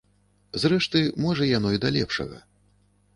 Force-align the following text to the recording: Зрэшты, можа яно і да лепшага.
Зрэшты, 0.61 1.01
можа 1.25 1.49
яно 1.49 1.73
і 1.75 1.81
да 1.83 1.91
лепшага. 1.99 2.41